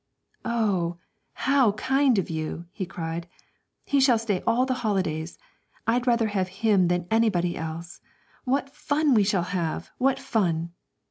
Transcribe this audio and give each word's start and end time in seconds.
'Oh, 0.43 0.97
how 1.45 1.73
kind 1.73 2.17
of 2.17 2.27
you!' 2.27 2.65
he 2.71 2.87
cried; 2.87 3.27
'he 3.85 3.99
shall 3.99 4.17
stay 4.17 4.41
all 4.47 4.65
the 4.65 4.73
holidays. 4.81 5.37
I'd 5.85 6.07
rather 6.07 6.29
have 6.29 6.47
him 6.47 6.87
than 6.87 7.05
anybody 7.11 7.55
else. 7.55 8.01
What 8.43 8.71
fun 8.71 9.13
we 9.13 9.23
shall 9.23 9.43
have 9.53 9.91
what 9.99 10.17
fun!' 10.17 10.71